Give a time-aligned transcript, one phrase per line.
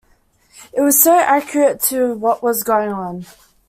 [0.73, 3.27] It was so accurate to what was going on.